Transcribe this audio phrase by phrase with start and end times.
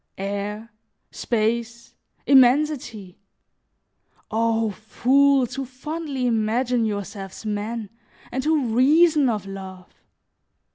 [0.17, 0.71] Air,
[1.11, 1.93] space,
[2.25, 3.19] immensity.
[4.31, 5.53] O fools!
[5.53, 7.91] who fondly imagine yourselves men,
[8.31, 9.93] and who reason of love!